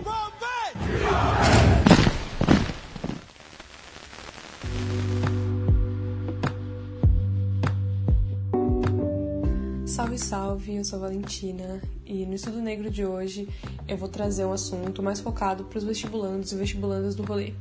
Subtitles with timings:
[9.85, 13.47] Salve, salve, eu sou a Valentina e no Estudo Negro de hoje
[13.87, 17.53] eu vou trazer um assunto mais focado para os vestibulandos e vestibulandas do rolê.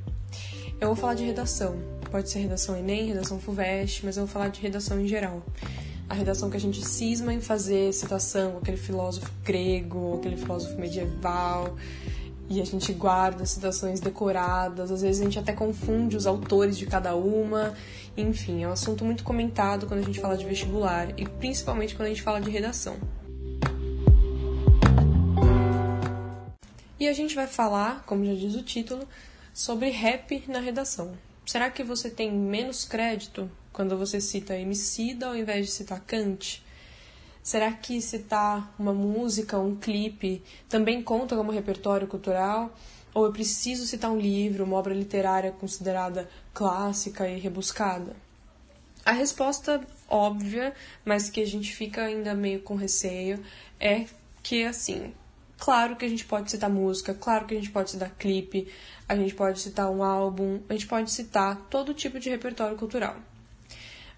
[0.78, 1.78] Eu vou falar de redação,
[2.10, 5.42] pode ser redação Enem, redação FUVEST, mas eu vou falar de redação em geral.
[6.06, 11.74] A redação que a gente cisma em fazer citação, aquele filósofo grego, aquele filósofo medieval,
[12.50, 16.84] e a gente guarda citações decoradas, às vezes a gente até confunde os autores de
[16.84, 17.72] cada uma.
[18.14, 22.06] Enfim, é um assunto muito comentado quando a gente fala de vestibular e principalmente quando
[22.06, 22.96] a gente fala de redação.
[27.00, 29.06] E a gente vai falar, como já diz o título,
[29.56, 31.16] sobre rap na redação.
[31.46, 36.62] Será que você tem menos crédito quando você cita Emicida ao invés de citar Kant?
[37.42, 42.70] Será que citar uma música, um clipe, também conta como repertório cultural?
[43.14, 48.14] Ou eu preciso citar um livro, uma obra literária considerada clássica e rebuscada?
[49.06, 53.42] A resposta óbvia, mas que a gente fica ainda meio com receio,
[53.80, 54.04] é
[54.42, 55.14] que, assim,
[55.58, 58.68] claro que a gente pode citar música, claro que a gente pode citar clipe,
[59.08, 63.16] a gente pode citar um álbum, a gente pode citar todo tipo de repertório cultural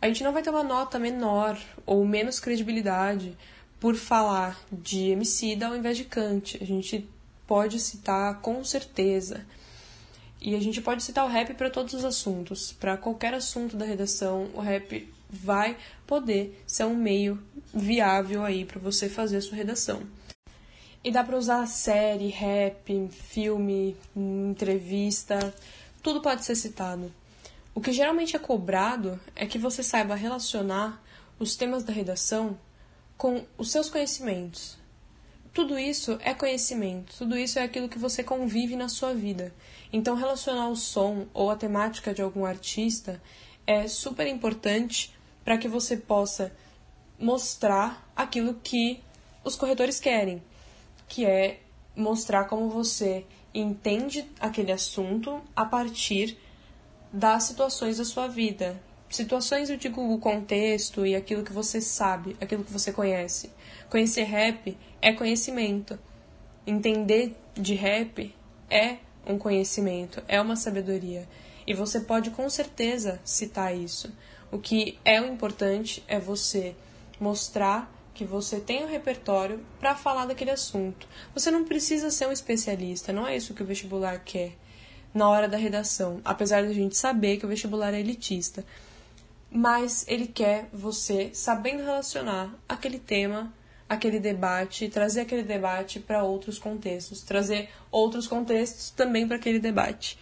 [0.00, 3.36] a gente não vai ter uma nota menor ou menos credibilidade
[3.80, 6.56] por falar de Emicida ao invés de Kant.
[6.60, 7.08] A gente
[7.46, 9.44] pode citar com certeza.
[10.40, 12.72] E a gente pode citar o rap para todos os assuntos.
[12.72, 17.42] Para qualquer assunto da redação, o rap vai poder ser um meio
[17.74, 20.02] viável aí para você fazer a sua redação.
[21.02, 25.54] E dá para usar série, rap, filme, entrevista,
[26.02, 27.12] tudo pode ser citado.
[27.74, 31.02] O que geralmente é cobrado é que você saiba relacionar
[31.38, 32.58] os temas da redação
[33.16, 34.76] com os seus conhecimentos.
[35.52, 39.54] Tudo isso é conhecimento, tudo isso é aquilo que você convive na sua vida.
[39.92, 43.20] Então, relacionar o som ou a temática de algum artista
[43.66, 45.12] é super importante
[45.44, 46.52] para que você possa
[47.18, 49.00] mostrar aquilo que
[49.44, 50.42] os corretores querem,
[51.08, 51.60] que é
[51.96, 56.38] mostrar como você entende aquele assunto a partir
[57.12, 58.80] das situações da sua vida.
[59.08, 63.50] Situações, eu digo o contexto e aquilo que você sabe, aquilo que você conhece.
[63.88, 65.98] Conhecer rap é conhecimento.
[66.66, 68.34] Entender de rap
[68.70, 71.26] é um conhecimento, é uma sabedoria.
[71.66, 74.12] E você pode com certeza citar isso.
[74.52, 76.76] O que é o importante é você
[77.18, 81.06] mostrar que você tem um repertório para falar daquele assunto.
[81.32, 84.56] Você não precisa ser um especialista, não é isso que o vestibular quer
[85.14, 88.64] na hora da redação, apesar de a gente saber que o vestibular é elitista.
[89.52, 93.52] Mas ele quer você sabendo relacionar aquele tema,
[93.88, 100.18] aquele debate, trazer aquele debate para outros contextos, trazer outros contextos também para aquele debate.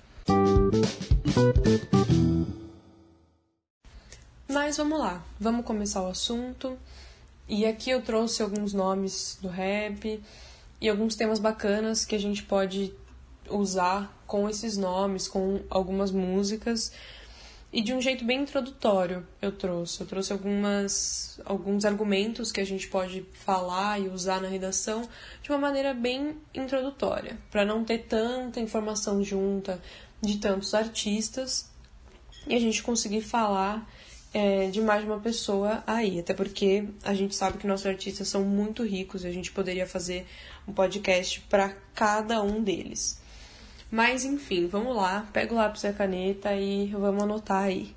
[4.47, 6.77] Mas vamos lá, vamos começar o assunto.
[7.49, 10.23] E aqui eu trouxe alguns nomes do rap
[10.81, 12.93] e alguns temas bacanas que a gente pode
[13.49, 16.93] usar com esses nomes, com algumas músicas
[17.73, 20.01] e de um jeito bem introdutório eu trouxe.
[20.01, 25.07] Eu trouxe algumas, alguns argumentos que a gente pode falar e usar na redação
[25.43, 29.81] de uma maneira bem introdutória, para não ter tanta informação junta
[30.23, 31.69] de tantos artistas
[32.47, 33.87] e a gente conseguir falar
[34.37, 36.21] é, de mais uma pessoa aí.
[36.21, 39.87] Até porque a gente sabe que nossos artistas são muito ricos e a gente poderia
[39.87, 40.27] fazer
[40.69, 43.19] um podcast para cada um deles.
[43.91, 47.97] Mas enfim, vamos lá, pega o lápis e a caneta e vamos anotar aí.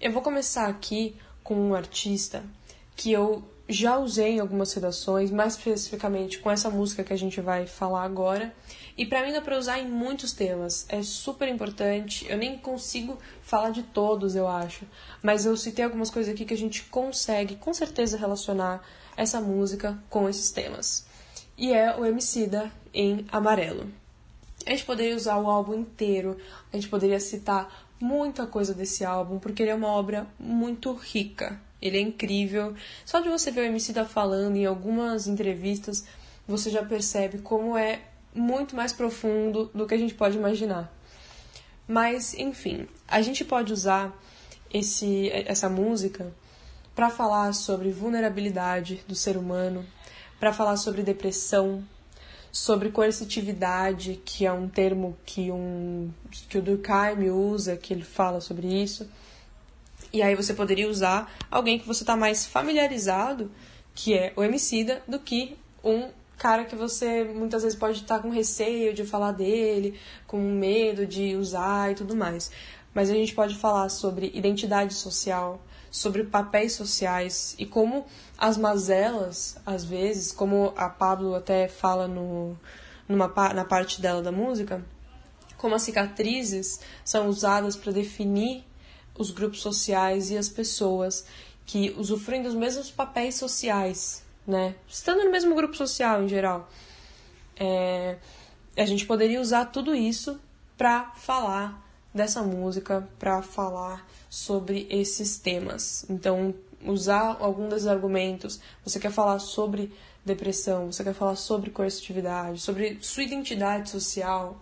[0.00, 2.44] Eu vou começar aqui com um artista
[2.94, 7.40] que eu já usei em algumas redações, mais especificamente com essa música que a gente
[7.40, 8.54] vai falar agora.
[8.96, 10.86] E para mim dá para usar em muitos temas.
[10.88, 12.26] É super importante.
[12.28, 14.84] Eu nem consigo falar de todos, eu acho,
[15.22, 18.82] mas eu citei algumas coisas aqui que a gente consegue com certeza relacionar
[19.16, 21.06] essa música com esses temas.
[21.56, 23.86] E é o Emicida em Amarelo.
[24.66, 26.36] A gente poderia usar o álbum inteiro,
[26.72, 31.60] a gente poderia citar muita coisa desse álbum, porque ele é uma obra muito rica.
[31.82, 32.74] Ele é incrível.
[33.04, 36.04] Só de você ver o MC da falando em algumas entrevistas,
[36.46, 38.00] você já percebe como é
[38.34, 40.90] muito mais profundo do que a gente pode imaginar.
[41.86, 44.16] Mas, enfim, a gente pode usar
[44.72, 46.32] esse, essa música
[46.94, 49.84] para falar sobre vulnerabilidade do ser humano,
[50.38, 51.84] para falar sobre depressão,
[52.50, 56.10] sobre coercitividade, que é um termo que, um,
[56.48, 59.08] que o Durkheim usa, que ele fala sobre isso.
[60.12, 63.50] E aí você poderia usar alguém que você está mais familiarizado,
[63.94, 68.22] que é o homicida, do que um cara que você muitas vezes pode estar tá
[68.22, 72.50] com receio de falar dele, com medo de usar e tudo mais.
[72.92, 78.04] Mas a gente pode falar sobre identidade social, sobre papéis sociais e como
[78.36, 82.58] as mazelas, às vezes, como a Pablo até fala no,
[83.08, 84.84] numa, na parte dela da música,
[85.56, 88.64] como as cicatrizes são usadas para definir
[89.16, 91.24] os grupos sociais e as pessoas
[91.66, 94.74] que usufruem dos mesmos papéis sociais, né?
[94.88, 96.68] Estando no mesmo grupo social em geral.
[97.56, 98.16] É,
[98.76, 100.40] a gente poderia usar tudo isso
[100.76, 101.80] para falar
[102.12, 106.04] dessa música, para falar sobre esses temas.
[106.08, 106.54] Então,
[106.84, 108.60] usar algum desses argumentos.
[108.84, 109.92] Você quer falar sobre
[110.24, 114.60] depressão, você quer falar sobre coercitividade, sobre sua identidade social,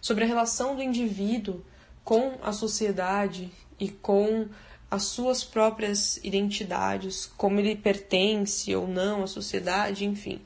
[0.00, 1.64] sobre a relação do indivíduo
[2.04, 4.48] com a sociedade e com
[4.90, 10.40] as suas próprias identidades, como ele pertence ou não à sociedade, enfim.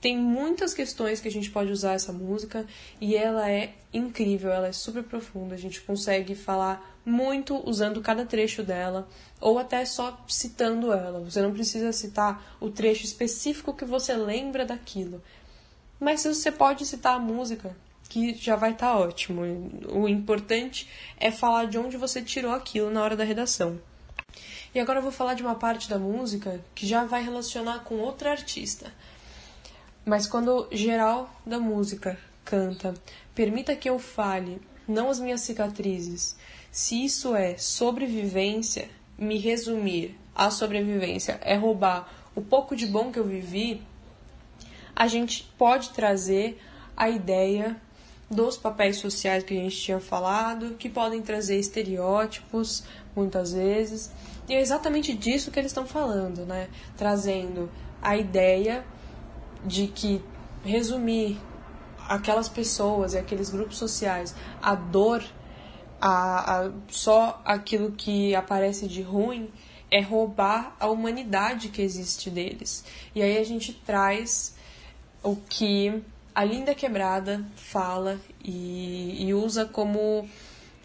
[0.00, 2.66] Tem muitas questões que a gente pode usar essa música
[3.00, 5.54] e ela é incrível, ela é super profunda.
[5.54, 9.08] A gente consegue falar muito usando cada trecho dela
[9.40, 11.20] ou até só citando ela.
[11.20, 15.22] Você não precisa citar o trecho específico que você lembra daquilo.
[15.98, 17.74] Mas você pode citar a música,
[18.08, 19.42] que já vai estar tá ótimo.
[19.90, 20.88] O importante
[21.18, 23.80] é falar de onde você tirou aquilo na hora da redação.
[24.74, 27.96] E agora eu vou falar de uma parte da música que já vai relacionar com
[27.96, 28.92] outra artista.
[30.04, 32.94] Mas quando geral da música canta,
[33.34, 36.36] permita que eu fale, não as minhas cicatrizes.
[36.70, 38.88] Se isso é sobrevivência,
[39.18, 43.82] me resumir a sobrevivência é roubar o pouco de bom que eu vivi,
[44.94, 46.60] a gente pode trazer
[46.94, 47.80] a ideia
[48.30, 52.82] dos papéis sociais que a gente tinha falado, que podem trazer estereótipos
[53.14, 54.10] muitas vezes.
[54.48, 56.68] E é exatamente disso que eles estão falando, né?
[56.96, 57.70] Trazendo
[58.02, 58.84] a ideia
[59.64, 60.22] de que
[60.64, 61.38] resumir
[62.08, 65.24] aquelas pessoas e aqueles grupos sociais a dor,
[66.00, 69.50] a, a, só aquilo que aparece de ruim,
[69.90, 72.84] é roubar a humanidade que existe deles.
[73.14, 74.56] E aí a gente traz
[75.22, 76.02] o que
[76.36, 80.28] a Linda Quebrada fala e, e usa como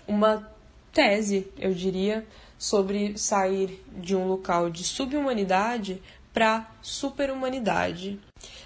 [0.08, 0.50] uma
[0.94, 2.26] tese, eu diria,
[2.58, 6.02] sobre sair de um local de subhumanidade
[6.34, 8.18] para superhumanidade.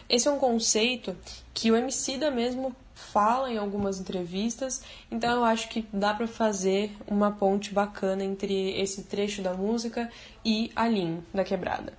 [0.07, 1.17] Esse é um conceito
[1.55, 6.95] que o Emicida mesmo fala em algumas entrevistas, então eu acho que dá para fazer
[7.07, 10.07] uma ponte bacana entre esse trecho da música
[10.45, 11.93] e a Lin da quebrada.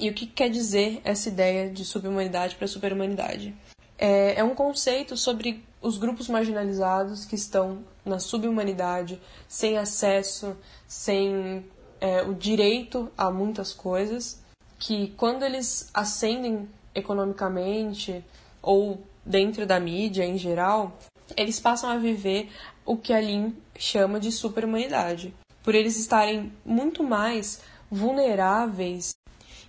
[0.00, 3.54] E o que quer dizer essa ideia de subhumanidade para superhumanidade?
[4.04, 10.56] É, é um conceito sobre os grupos marginalizados que estão na subhumanidade, sem acesso,
[10.88, 11.64] sem
[12.00, 14.42] é, o direito a muitas coisas,
[14.76, 18.24] que quando eles ascendem economicamente
[18.60, 20.98] ou dentro da mídia em geral,
[21.36, 22.50] eles passam a viver
[22.84, 25.32] o que a Lin chama de superhumanidade,
[25.62, 29.14] por eles estarem muito mais vulneráveis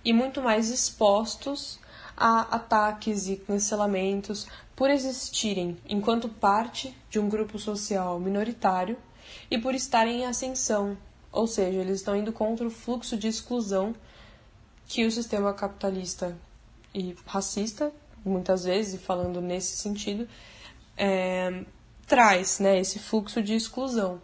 [0.04, 1.78] e muito mais expostos
[2.16, 4.46] a ataques e cancelamentos
[4.76, 8.96] por existirem enquanto parte de um grupo social minoritário
[9.50, 10.96] e por estarem em ascensão,
[11.32, 13.94] ou seja, eles estão indo contra o fluxo de exclusão
[14.86, 16.36] que o sistema capitalista
[16.94, 17.92] e racista,
[18.24, 20.28] muitas vezes, falando nesse sentido,
[20.96, 21.64] é,
[22.06, 24.20] traz né, esse fluxo de exclusão.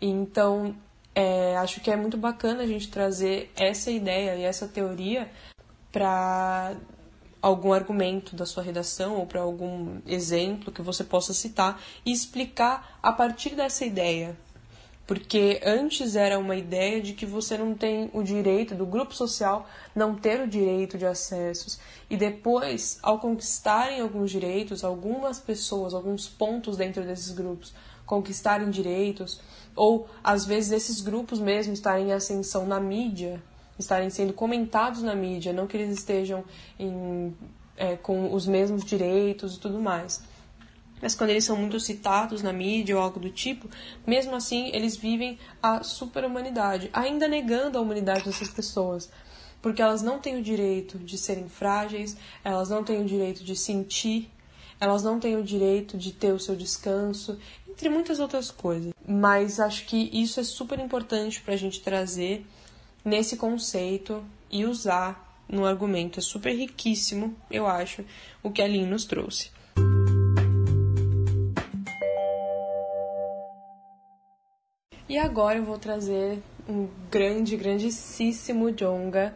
[0.00, 0.74] Então,
[1.14, 5.30] é, acho que é muito bacana a gente trazer essa ideia e essa teoria
[5.92, 6.76] para
[7.40, 12.98] algum argumento da sua redação ou para algum exemplo que você possa citar e explicar
[13.02, 14.36] a partir dessa ideia.
[15.06, 19.66] Porque antes era uma ideia de que você não tem o direito, do grupo social
[19.94, 21.80] não ter o direito de acessos.
[22.10, 27.72] E depois, ao conquistarem alguns direitos, algumas pessoas, alguns pontos dentro desses grupos
[28.04, 29.40] conquistarem direitos,
[29.76, 33.40] ou às vezes esses grupos mesmo estarem em ascensão na mídia,
[33.78, 36.44] estarem sendo comentados na mídia, não que eles estejam
[36.78, 37.34] em,
[37.76, 40.22] é, com os mesmos direitos e tudo mais.
[41.00, 43.68] Mas quando eles são muito citados na mídia ou algo do tipo,
[44.06, 49.10] mesmo assim eles vivem a super-humanidade, ainda negando a humanidade dessas pessoas.
[49.62, 53.56] Porque elas não têm o direito de serem frágeis, elas não têm o direito de
[53.56, 54.30] sentir,
[54.80, 58.92] elas não têm o direito de ter o seu descanso, entre muitas outras coisas.
[59.06, 62.46] Mas acho que isso é super importante para a gente trazer
[63.04, 66.18] nesse conceito e usar no argumento.
[66.18, 68.04] É super riquíssimo, eu acho,
[68.42, 69.50] o que a Lin nos trouxe.
[75.08, 79.34] E agora eu vou trazer um grande, grandíssimo Jonga,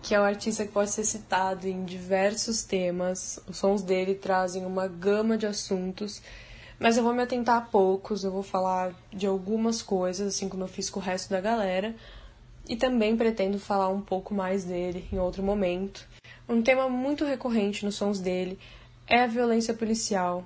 [0.00, 3.40] que é um artista que pode ser citado em diversos temas.
[3.48, 6.22] Os sons dele trazem uma gama de assuntos,
[6.78, 10.62] mas eu vou me atentar a poucos, eu vou falar de algumas coisas, assim como
[10.62, 11.96] eu fiz com o resto da galera,
[12.68, 16.06] e também pretendo falar um pouco mais dele em outro momento.
[16.48, 18.58] Um tema muito recorrente nos sons dele
[19.06, 20.44] é a violência policial.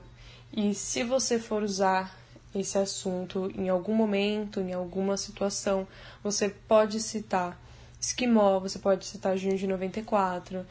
[0.53, 2.17] E se você for usar
[2.55, 5.87] esse assunto em algum momento, em alguma situação,
[6.23, 7.61] você pode citar
[8.01, 10.67] Esquimó, você pode citar Junho de 94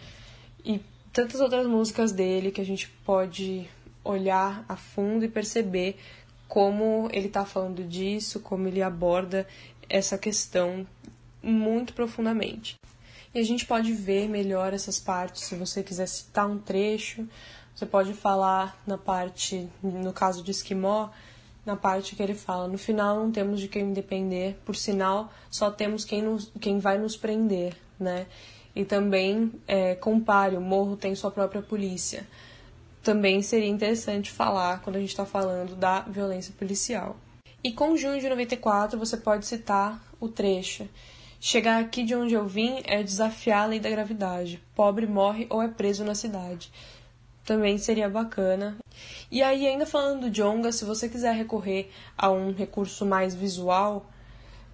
[0.64, 0.82] e
[1.12, 3.70] tantas outras músicas dele que a gente pode
[4.04, 5.98] olhar a fundo e perceber
[6.48, 9.48] como ele está falando disso, como ele aborda
[9.90, 10.86] essa questão
[11.42, 12.76] muito profundamente.
[13.34, 15.44] E a gente pode ver melhor essas partes.
[15.44, 17.28] Se você quiser citar um trecho,
[17.74, 21.10] você pode falar na parte, no caso de Esquimó,
[21.66, 25.72] na parte que ele fala: no final não temos de quem depender, por sinal, só
[25.72, 28.28] temos quem, nos, quem vai nos prender, né?
[28.76, 32.28] E também é, compare: o morro tem sua própria polícia.
[33.02, 37.16] Também seria interessante falar quando a gente está falando da violência policial.
[37.64, 40.88] E com junho de 94 você pode citar o trecho
[41.44, 44.62] Chegar aqui de onde eu vim é desafiar a lei da gravidade.
[44.76, 46.72] Pobre morre ou é preso na cidade.
[47.44, 48.78] Também seria bacana.
[49.32, 54.06] E aí, ainda falando do Jonga, se você quiser recorrer a um recurso mais visual,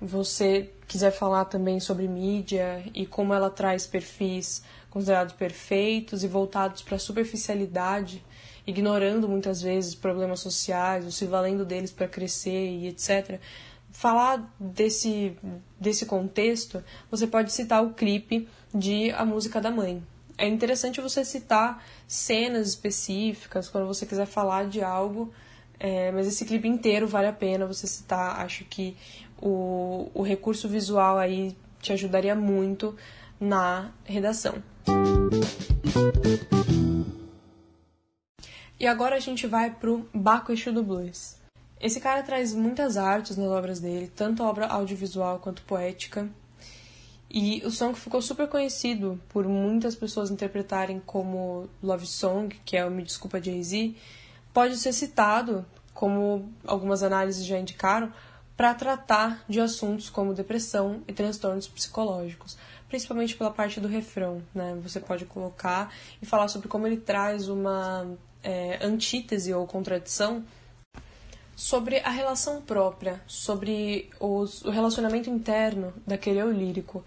[0.01, 6.81] você quiser falar também sobre mídia e como ela traz perfis considerados perfeitos e voltados
[6.81, 8.21] para a superficialidade,
[8.65, 13.39] ignorando muitas vezes problemas sociais, ou se valendo deles para crescer e etc
[13.97, 15.35] falar desse,
[15.79, 20.03] desse contexto, você pode citar o clipe de A Música da Mãe.
[20.37, 25.33] É interessante você citar cenas específicas quando você quiser falar de algo,
[25.79, 28.39] é, mas esse clipe inteiro vale a pena você citar.
[28.41, 28.95] Acho que
[29.41, 32.95] o, o recurso visual aí te ajudaria muito
[33.39, 34.61] na redação.
[38.79, 41.46] E agora a gente vai pro Baco Eixo do Blues.
[41.79, 46.27] Esse cara traz muitas artes nas obras dele, tanto obra audiovisual quanto poética.
[47.29, 52.75] E o som que ficou super conhecido por muitas pessoas interpretarem como Love Song, que
[52.75, 53.95] é o Me Desculpa Jay-Z,
[54.53, 58.11] pode ser citado, como algumas análises já indicaram,
[58.55, 62.57] para tratar de assuntos como depressão e transtornos psicológicos,
[62.89, 64.41] principalmente pela parte do refrão.
[64.55, 64.75] Né?
[64.81, 68.07] Você pode colocar e falar sobre como ele traz uma
[68.41, 70.43] é, antítese ou contradição
[71.57, 77.03] sobre a relação própria, sobre os, o relacionamento interno daquele eu lírico.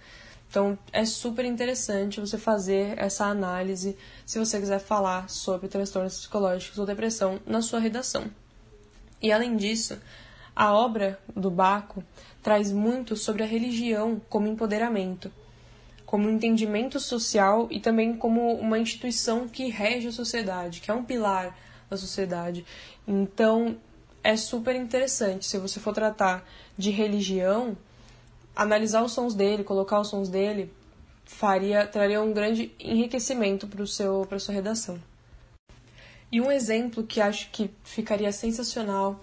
[0.48, 6.80] Então é super interessante você fazer essa análise se você quiser falar sobre transtornos psicológicos
[6.80, 8.28] ou depressão na sua redação.
[9.22, 9.96] E além disso,
[10.56, 12.02] a obra do Baco
[12.42, 15.30] traz muito sobre a religião como empoderamento,
[16.04, 21.04] como entendimento social e também como uma instituição que rege a sociedade, que é um
[21.04, 21.56] pilar
[21.88, 22.66] da sociedade.
[23.06, 23.78] Então,
[24.22, 25.46] é super interessante.
[25.46, 26.46] Se você for tratar
[26.76, 27.76] de religião,
[28.54, 30.72] analisar os sons dele, colocar os sons dele,
[31.24, 35.00] faria traria um grande enriquecimento para seu para sua redação.
[36.32, 39.20] E um exemplo que acho que ficaria sensacional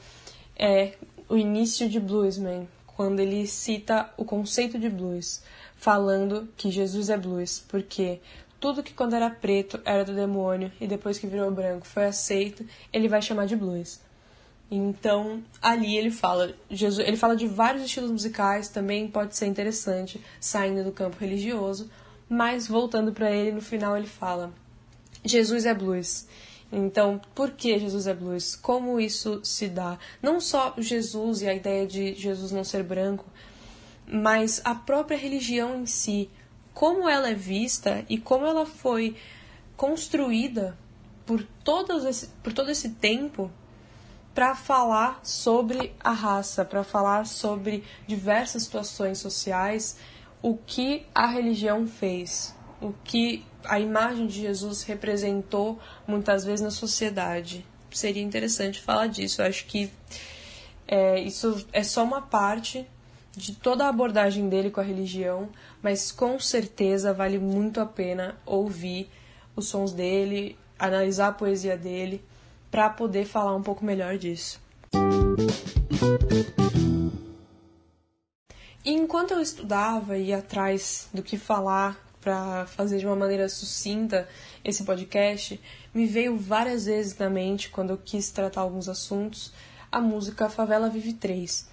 [0.56, 0.94] é
[1.30, 5.44] o início de Bluesman, quando ele cita o conceito de blues,
[5.76, 8.20] falando que Jesus é blues, porque
[8.60, 12.66] tudo que quando era preto era do demônio e depois que virou branco foi aceito,
[12.92, 14.00] ele vai chamar de blues.
[14.70, 20.22] Então, ali ele fala, Jesus, ele fala de vários estilos musicais, também pode ser interessante,
[20.42, 21.90] saindo do campo religioso,
[22.30, 24.52] mas voltando para ele, no final ele fala:
[25.24, 26.28] Jesus é blues.
[26.70, 28.56] Então, por que Jesus é blues?
[28.56, 29.98] Como isso se dá?
[30.22, 33.26] Não só Jesus e a ideia de Jesus não ser branco,
[34.06, 36.30] mas a própria religião em si,
[36.74, 39.16] como ela é vista e como ela foi
[39.78, 40.78] construída
[41.26, 43.50] por, todos esse, por todo esse tempo
[44.38, 49.98] para falar sobre a raça, para falar sobre diversas situações sociais,
[50.44, 56.70] o que a religião fez, o que a imagem de Jesus representou muitas vezes na
[56.70, 57.66] sociedade.
[57.90, 59.42] Seria interessante falar disso.
[59.42, 59.92] Eu acho que
[60.88, 62.88] é, isso é só uma parte
[63.36, 65.50] de toda a abordagem dele com a religião,
[65.82, 69.10] mas com certeza vale muito a pena ouvir
[69.56, 72.24] os sons dele, analisar a poesia dele
[72.70, 74.60] para poder falar um pouco melhor disso.
[78.86, 83.50] E enquanto eu estudava e ia atrás do que falar para fazer de uma maneira
[83.50, 84.28] sucinta
[84.64, 85.60] esse podcast,
[85.94, 89.52] me veio várias vezes na mente, quando eu quis tratar alguns assuntos,
[89.92, 91.68] a música Favela Vive 3.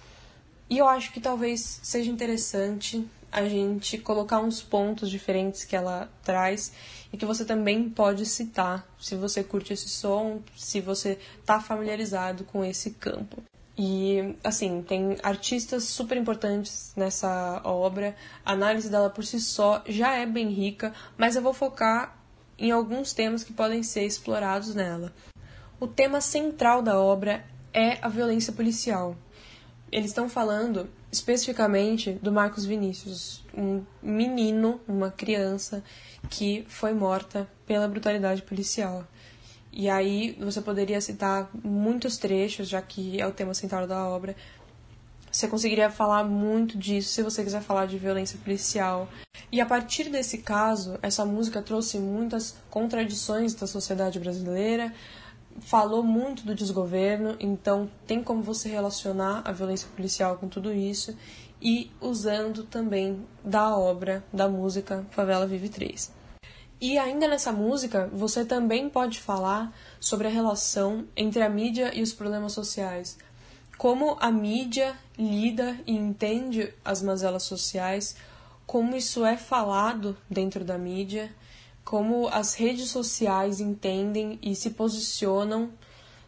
[0.69, 6.09] E eu acho que talvez seja interessante a gente colocar uns pontos diferentes que ela
[6.23, 6.71] traz
[7.15, 12.43] e que você também pode citar se você curte esse som, se você está familiarizado
[12.43, 13.41] com esse campo.
[13.77, 18.17] E, assim, tem artistas super importantes nessa obra.
[18.45, 22.19] A análise dela por si só já é bem rica, mas eu vou focar
[22.59, 25.13] em alguns temas que podem ser explorados nela.
[25.79, 29.15] O tema central da obra é a violência policial.
[29.91, 35.83] Eles estão falando especificamente do Marcos Vinícius, um menino, uma criança
[36.29, 39.07] que foi morta pela brutalidade policial.
[39.71, 44.35] E aí você poderia citar muitos trechos, já que é o tema central da obra.
[45.31, 49.09] Você conseguiria falar muito disso se você quiser falar de violência policial.
[49.51, 54.93] E a partir desse caso, essa música trouxe muitas contradições da sociedade brasileira,
[55.59, 61.15] falou muito do desgoverno, então tem como você relacionar a violência policial com tudo isso
[61.61, 66.11] e usando também da obra, da música Favela Vive 3.
[66.79, 72.01] E ainda nessa música, você também pode falar sobre a relação entre a mídia e
[72.01, 73.17] os problemas sociais.
[73.77, 78.15] Como a mídia lida e entende as mazelas sociais,
[78.65, 81.33] como isso é falado dentro da mídia,
[81.85, 85.71] como as redes sociais entendem e se posicionam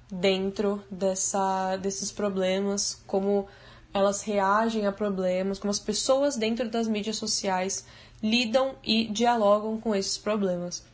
[0.10, 3.48] dentro dessa, desses problemas, como
[3.92, 7.86] elas reagem a problemas, como as pessoas dentro das mídias sociais
[8.22, 10.86] lidam e dialogam com esses problemas.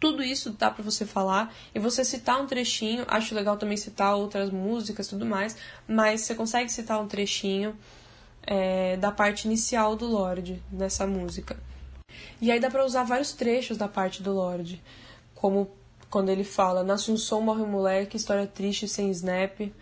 [0.00, 3.04] Tudo isso dá para você falar e você citar um trechinho.
[3.08, 5.56] Acho legal também citar outras músicas tudo mais,
[5.86, 7.76] mas você consegue citar um trechinho
[8.46, 11.58] é, da parte inicial do Lorde nessa música.
[12.40, 14.82] E aí dá para usar vários trechos da parte do Lorde,
[15.34, 15.70] como
[16.08, 19.72] quando ele fala Nasce um som, morre um moleque, história triste sem snap,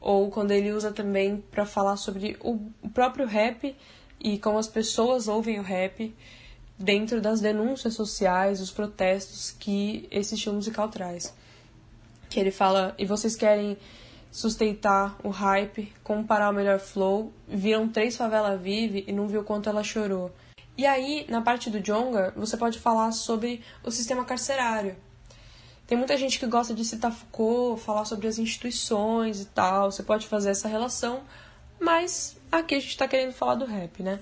[0.00, 2.58] ou quando ele usa também para falar sobre o
[2.92, 3.76] próprio rap
[4.20, 6.14] e como as pessoas ouvem o rap
[6.78, 11.34] dentro das denúncias sociais, os protestos que esse estilo musical traz.
[12.30, 13.76] Que ele fala, e vocês querem
[14.30, 19.68] sustentar o hype, comparar o melhor flow, viram três favela vive e não viu quanto
[19.68, 20.30] ela chorou.
[20.78, 24.94] E aí, na parte do Jonga, você pode falar sobre o sistema carcerário.
[25.88, 30.04] Tem muita gente que gosta de citar Foucault, falar sobre as instituições e tal, você
[30.04, 31.22] pode fazer essa relação,
[31.80, 34.20] mas aqui a gente está querendo falar do rap, né?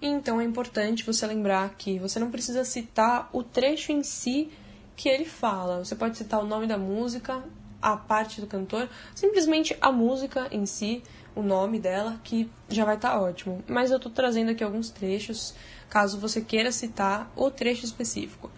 [0.00, 4.50] Então é importante você lembrar que você não precisa citar o trecho em si
[4.96, 5.84] que ele fala.
[5.84, 7.44] Você pode citar o nome da música,
[7.82, 11.02] a parte do cantor, simplesmente a música em si,
[11.34, 13.62] o nome dela, que já vai estar tá ótimo.
[13.68, 15.54] Mas eu estou trazendo aqui alguns trechos,
[15.88, 18.50] caso você queira citar o trecho específico.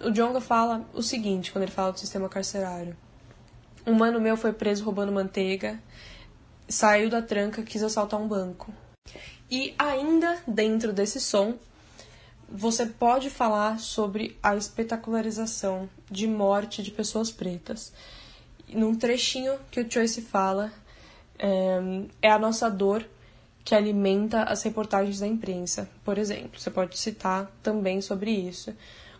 [0.00, 2.96] O Jonga fala o seguinte quando ele fala do sistema carcerário.
[3.86, 5.78] Um mano meu foi preso roubando manteiga
[6.68, 8.72] saiu da tranca, quis assaltar um banco.
[9.50, 11.54] E ainda dentro desse som,
[12.48, 17.92] você pode falar sobre a espetacularização de morte de pessoas pretas.
[18.68, 20.72] Num trechinho que o Choice fala,
[21.38, 23.04] é a nossa dor
[23.64, 26.60] que alimenta as reportagens da imprensa, por exemplo.
[26.60, 28.74] Você pode citar também sobre isso.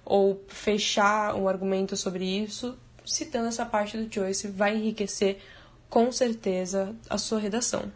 [0.05, 5.38] Ou fechar um argumento sobre isso, citando essa parte do Joyce, vai enriquecer
[5.88, 7.90] com certeza a sua redação.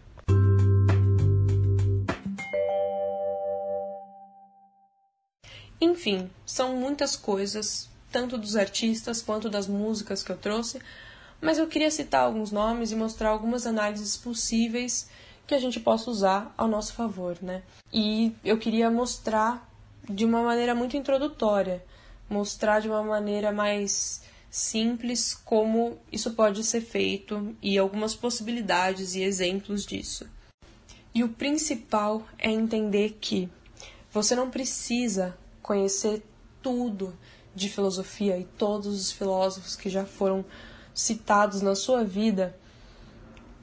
[5.80, 10.80] Enfim, são muitas coisas, tanto dos artistas quanto das músicas que eu trouxe,
[11.40, 15.08] mas eu queria citar alguns nomes e mostrar algumas análises possíveis
[15.46, 17.62] que a gente possa usar ao nosso favor, né?
[17.92, 19.66] E eu queria mostrar
[20.08, 21.84] de uma maneira muito introdutória,
[22.28, 29.22] mostrar de uma maneira mais simples como isso pode ser feito e algumas possibilidades e
[29.22, 30.26] exemplos disso.
[31.14, 33.48] E o principal é entender que
[34.12, 36.22] você não precisa conhecer
[36.62, 37.16] tudo
[37.54, 40.44] de filosofia e todos os filósofos que já foram
[40.98, 42.56] citados na sua vida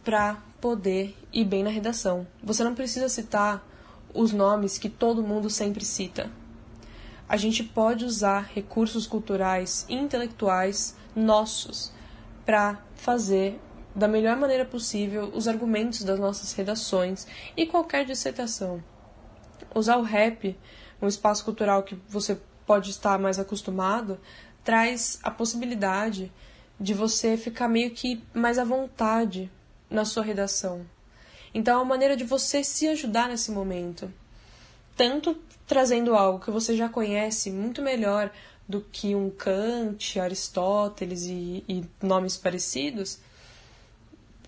[0.03, 2.25] para poder ir bem na redação.
[2.43, 3.67] Você não precisa citar
[4.13, 6.31] os nomes que todo mundo sempre cita
[7.27, 11.91] a gente pode usar recursos culturais e intelectuais nossos
[12.45, 13.59] para fazer
[13.95, 17.25] da melhor maneira possível os argumentos das nossas redações
[17.57, 18.83] e qualquer dissertação.
[19.73, 20.57] Usar o rap,
[21.01, 24.19] um espaço cultural que você pode estar mais acostumado,
[24.63, 26.31] traz a possibilidade
[26.79, 29.49] de você ficar meio que mais à vontade
[29.89, 30.85] na sua redação.
[31.53, 34.11] Então é uma maneira de você se ajudar nesse momento.
[34.95, 38.31] Tanto trazendo algo que você já conhece muito melhor
[38.67, 43.19] do que um Kant, Aristóteles e, e nomes parecidos,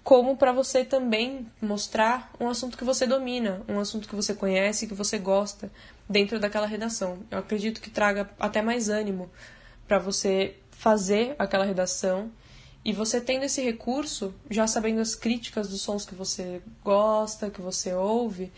[0.04, 4.88] como para você também mostrar um assunto que você domina, um assunto que você conhece,
[4.88, 5.72] que você gosta
[6.10, 7.20] dentro daquela redação.
[7.30, 9.30] Eu acredito que traga até mais ânimo
[9.88, 12.32] para você fazer aquela redação
[12.86, 17.60] e você tendo esse recurso, já sabendo as críticas dos sons que você gosta, que
[17.60, 18.52] você ouve,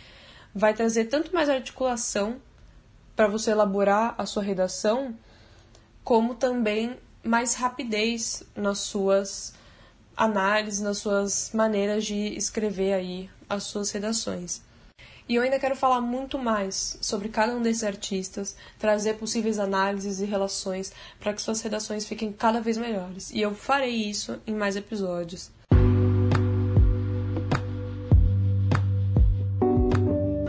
[0.54, 2.42] vai trazer tanto mais articulação
[3.16, 5.16] para você elaborar a sua redação,
[6.04, 9.54] como também mais rapidez nas suas
[10.16, 14.62] análises, nas suas maneiras de escrever aí as suas redações.
[15.30, 20.20] E eu ainda quero falar muito mais sobre cada um desses artistas, trazer possíveis análises
[20.20, 23.30] e relações para que suas redações fiquem cada vez melhores.
[23.30, 25.52] E eu farei isso em mais episódios.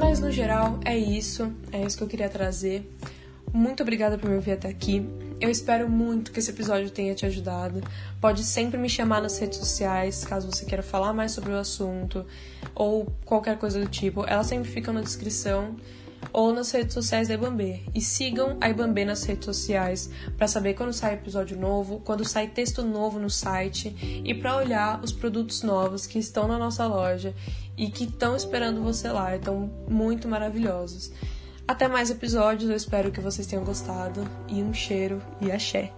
[0.01, 2.91] Mas no geral é isso, é isso que eu queria trazer.
[3.53, 5.07] Muito obrigada por me ouvir até aqui.
[5.41, 7.83] Eu espero muito que esse episódio tenha te ajudado.
[8.21, 12.27] Pode sempre me chamar nas redes sociais, caso você queira falar mais sobre o assunto
[12.75, 14.23] ou qualquer coisa do tipo.
[14.27, 15.77] Elas sempre ficam na descrição
[16.31, 17.81] ou nas redes sociais da Ibambê.
[17.95, 22.49] E sigam a Ibambê nas redes sociais para saber quando sai episódio novo, quando sai
[22.49, 27.35] texto novo no site e para olhar os produtos novos que estão na nossa loja
[27.79, 29.35] e que estão esperando você lá.
[29.35, 31.11] Estão muito maravilhosos.
[31.71, 34.29] Até mais episódios, eu espero que vocês tenham gostado.
[34.49, 35.93] E um cheiro e axé!